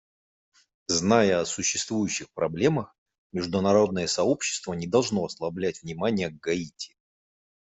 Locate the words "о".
1.41-1.45